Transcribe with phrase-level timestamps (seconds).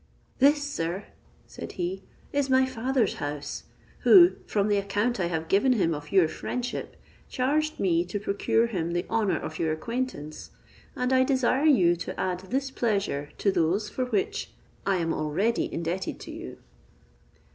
[0.39, 1.05] "This, sir,"
[1.45, 2.01] said he,
[2.33, 3.65] "is my father's house;
[3.99, 6.95] who, from the account I have given him of your friendship,
[7.29, 10.49] charged me to procure him the honour of your acquaintance;
[10.95, 14.49] and I desire you to add this pleasure to those for which
[14.87, 16.57] I am already indebted to you."